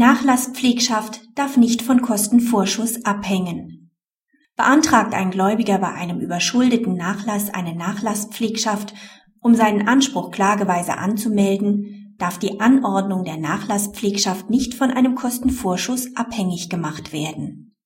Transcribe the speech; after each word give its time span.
Nachlasspflegschaft 0.00 1.20
darf 1.34 1.58
nicht 1.58 1.82
von 1.82 2.00
Kostenvorschuss 2.00 3.04
abhängen. 3.04 3.90
Beantragt 4.56 5.12
ein 5.12 5.30
Gläubiger 5.30 5.76
bei 5.76 5.92
einem 5.92 6.20
überschuldeten 6.20 6.94
Nachlass 6.94 7.50
eine 7.50 7.74
Nachlasspflegschaft, 7.74 8.94
um 9.42 9.54
seinen 9.54 9.86
Anspruch 9.86 10.30
klageweise 10.30 10.96
anzumelden, 10.96 12.14
darf 12.16 12.38
die 12.38 12.60
Anordnung 12.60 13.24
der 13.24 13.36
Nachlasspflegschaft 13.36 14.48
nicht 14.48 14.72
von 14.72 14.90
einem 14.90 15.16
Kostenvorschuss 15.16 16.16
abhängig 16.16 16.70
gemacht 16.70 17.12
werden. 17.12 17.76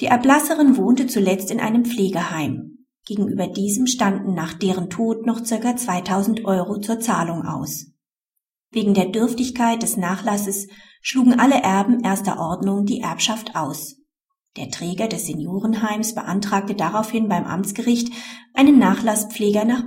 Die 0.00 0.06
Erblasserin 0.06 0.76
wohnte 0.76 1.06
zuletzt 1.06 1.52
in 1.52 1.60
einem 1.60 1.84
Pflegeheim. 1.84 2.86
Gegenüber 3.06 3.46
diesem 3.46 3.86
standen 3.86 4.34
nach 4.34 4.54
deren 4.54 4.90
Tod 4.90 5.26
noch 5.26 5.44
ca. 5.44 5.76
2000 5.76 6.44
Euro 6.44 6.80
zur 6.80 6.98
Zahlung 6.98 7.46
aus. 7.46 7.92
Wegen 8.72 8.94
der 8.94 9.06
Dürftigkeit 9.06 9.84
des 9.84 9.96
Nachlasses 9.96 10.66
schlugen 11.08 11.40
alle 11.40 11.62
Erben 11.62 12.04
erster 12.04 12.38
Ordnung 12.38 12.84
die 12.84 13.00
Erbschaft 13.00 13.56
aus. 13.56 13.96
Der 14.58 14.68
Träger 14.68 15.08
des 15.08 15.24
Seniorenheims 15.24 16.14
beantragte 16.14 16.74
daraufhin 16.74 17.30
beim 17.30 17.44
Amtsgericht, 17.44 18.12
einen 18.52 18.78
Nachlasspfleger 18.78 19.64
nach 19.64 19.84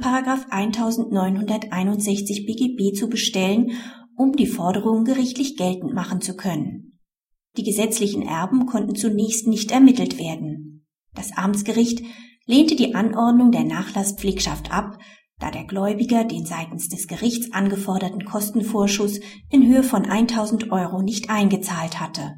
1961 0.49 2.47
BGB 2.47 2.97
zu 2.97 3.07
bestellen, 3.07 3.73
um 4.15 4.31
die 4.35 4.47
Forderung 4.47 5.03
gerichtlich 5.03 5.57
geltend 5.57 5.93
machen 5.93 6.21
zu 6.21 6.35
können. 6.35 6.99
Die 7.55 7.63
gesetzlichen 7.63 8.23
Erben 8.23 8.65
konnten 8.65 8.95
zunächst 8.95 9.45
nicht 9.45 9.69
ermittelt 9.69 10.17
werden. 10.17 10.87
Das 11.13 11.37
Amtsgericht 11.37 12.01
lehnte 12.47 12.75
die 12.75 12.95
Anordnung 12.95 13.51
der 13.51 13.65
Nachlasspflegschaft 13.65 14.71
ab, 14.71 14.97
da 15.41 15.51
der 15.51 15.65
Gläubiger 15.65 16.23
den 16.23 16.45
seitens 16.45 16.87
des 16.87 17.07
Gerichts 17.07 17.51
angeforderten 17.51 18.25
Kostenvorschuss 18.25 19.19
in 19.49 19.67
Höhe 19.67 19.83
von 19.83 20.05
1000 20.05 20.71
Euro 20.71 21.01
nicht 21.01 21.29
eingezahlt 21.29 21.99
hatte. 21.99 22.35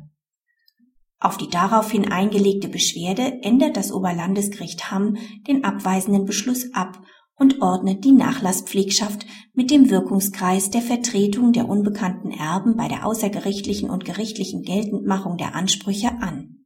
Auf 1.20 1.38
die 1.38 1.50
daraufhin 1.50 2.12
eingelegte 2.12 2.68
Beschwerde 2.68 3.44
ändert 3.44 3.78
das 3.78 3.92
Oberlandesgericht 3.92 4.92
Hamm 4.92 5.18
den 5.48 5.64
abweisenden 5.64 6.26
Beschluss 6.26 6.74
ab 6.74 7.02
und 7.36 7.62
ordnet 7.62 8.04
die 8.04 8.12
Nachlasspflegschaft 8.12 9.26
mit 9.54 9.72
dem 9.72 9.90
Wirkungskreis 9.90 10.70
der 10.70 10.82
Vertretung 10.82 11.52
der 11.52 11.68
unbekannten 11.68 12.32
Erben 12.32 12.76
bei 12.76 12.88
der 12.88 13.06
außergerichtlichen 13.06 13.90
und 13.90 14.06
gerichtlichen 14.06 14.64
Geltendmachung 14.64 15.38
der 15.38 15.56
Ansprüche 15.56 16.12
an. 16.22 16.66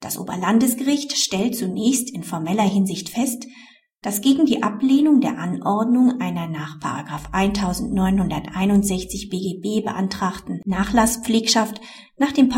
Das 0.00 0.18
Oberlandesgericht 0.18 1.16
stellt 1.16 1.56
zunächst 1.56 2.14
in 2.14 2.22
formeller 2.22 2.68
Hinsicht 2.68 3.08
fest, 3.08 3.46
dass 4.02 4.20
gegen 4.20 4.46
die 4.46 4.62
Ablehnung 4.62 5.20
der 5.20 5.38
Anordnung 5.38 6.20
einer 6.20 6.46
nach 6.46 6.78
1961 7.32 9.28
BGB 9.28 9.84
beantragten 9.84 10.60
Nachlasspflegschaft 10.64 11.80
nach 12.16 12.32
dem 12.32 12.48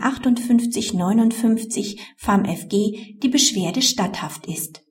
58 0.00 0.94
59 0.94 2.14
FAMFG 2.16 3.18
die 3.22 3.28
Beschwerde 3.28 3.80
statthaft 3.80 4.46
ist. 4.46 4.82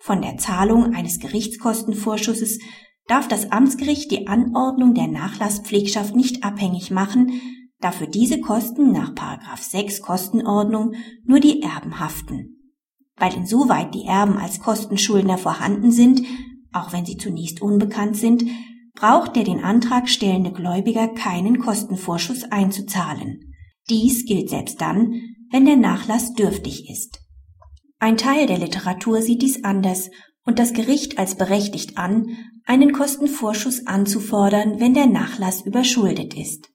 Von 0.00 0.20
der 0.20 0.36
Zahlung 0.36 0.94
eines 0.94 1.18
Gerichtskostenvorschusses 1.18 2.58
darf 3.06 3.26
das 3.26 3.50
Amtsgericht 3.50 4.10
die 4.10 4.26
Anordnung 4.26 4.92
der 4.92 5.08
Nachlasspflegschaft 5.08 6.14
nicht 6.14 6.44
abhängig 6.44 6.90
machen, 6.90 7.40
da 7.80 7.90
für 7.90 8.06
diese 8.06 8.40
Kosten 8.40 8.92
nach 8.92 9.12
6 9.70 10.02
Kostenordnung 10.02 10.94
nur 11.24 11.40
die 11.40 11.62
Erben 11.62 11.98
haften 12.00 12.55
weil 13.18 13.34
insoweit 13.34 13.94
die 13.94 14.04
Erben 14.04 14.38
als 14.38 14.60
Kostenschuldner 14.60 15.38
vorhanden 15.38 15.90
sind, 15.90 16.22
auch 16.72 16.92
wenn 16.92 17.06
sie 17.06 17.16
zunächst 17.16 17.62
unbekannt 17.62 18.16
sind, 18.16 18.44
braucht 18.94 19.36
der 19.36 19.44
den 19.44 19.62
Antrag 19.62 20.08
stellende 20.08 20.52
Gläubiger 20.52 21.08
keinen 21.08 21.58
Kostenvorschuss 21.58 22.44
einzuzahlen. 22.44 23.54
Dies 23.88 24.26
gilt 24.26 24.50
selbst 24.50 24.80
dann, 24.80 25.20
wenn 25.50 25.64
der 25.64 25.76
Nachlass 25.76 26.34
dürftig 26.34 26.90
ist. 26.90 27.20
Ein 27.98 28.16
Teil 28.16 28.46
der 28.46 28.58
Literatur 28.58 29.22
sieht 29.22 29.42
dies 29.42 29.64
anders 29.64 30.10
und 30.44 30.58
das 30.58 30.72
Gericht 30.72 31.18
als 31.18 31.36
berechtigt 31.36 31.96
an, 31.98 32.36
einen 32.64 32.92
Kostenvorschuss 32.92 33.86
anzufordern, 33.86 34.80
wenn 34.80 34.94
der 34.94 35.06
Nachlass 35.06 35.62
überschuldet 35.62 36.34
ist. 36.34 36.68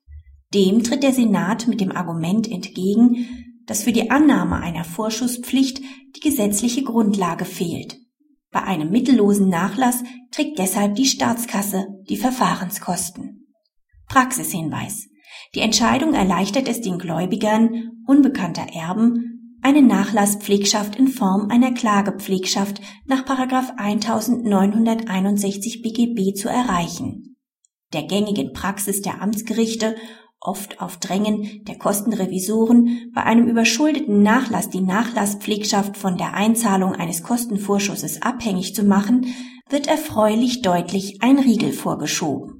Dem 0.53 0.84
tritt 0.84 1.03
der 1.03 1.13
Senat 1.13 1.68
mit 1.68 1.81
dem 1.81 1.91
Argument 1.91 2.50
entgegen, 2.50 3.50
dass 3.72 3.84
für 3.84 3.94
die 3.94 4.12
Annahme 4.12 4.58
einer 4.58 4.84
Vorschusspflicht 4.84 5.80
die 5.80 6.20
gesetzliche 6.20 6.84
Grundlage 6.84 7.46
fehlt. 7.46 7.96
Bei 8.52 8.64
einem 8.64 8.92
mittellosen 8.92 9.48
Nachlass 9.48 10.04
trägt 10.30 10.59
deshalb 10.59 10.96
die 10.96 11.06
Staatskasse 11.06 11.88
die 12.10 12.18
Verfahrenskosten. 12.18 13.48
Praxishinweis. 14.10 15.08
Die 15.56 15.62
Entscheidung 15.62 16.14
erleichtert 16.14 16.68
es 16.68 16.81
den 16.81 16.98
Gläubigern 16.98 17.92
unbekannter 18.06 18.68
Erben, 18.74 19.56
eine 19.62 19.81
Nachlasspflegschaft 19.81 20.98
in 20.98 21.08
Form 21.08 21.50
einer 21.50 21.74
Klagepflegschaft 21.74 22.81
nach 23.06 23.24
1961 23.26 25.81
BGB 25.81 26.38
zu 26.38 26.50
erreichen. 26.50 27.38
Der 27.94 28.04
gängigen 28.04 28.52
Praxis 28.52 29.02
der 29.02 29.22
Amtsgerichte 29.22 29.96
oft 30.41 30.81
auf 30.81 30.97
Drängen 30.97 31.63
der 31.66 31.78
Kostenrevisoren, 31.78 33.12
bei 33.13 33.24
einem 33.24 33.47
überschuldeten 33.47 34.24
Nachlass 34.24 34.69
die 34.69 34.81
Nachlasspflegschaft 34.81 35.96
von 35.96 36.18
der 36.18 36.34
Einzahlung 36.34 36.94
eines 36.94 37.24
Kostenvorschusses 37.24 38.22
abhängig 38.22 38.75
zu 38.75 38.84
machen, 38.84 39.28
wird 39.69 39.88
erfreulich 39.88 40.62
deutlich 40.62 41.22
ein 41.22 41.40
Riegel 41.40 41.72
vorgeschoben 41.72 42.59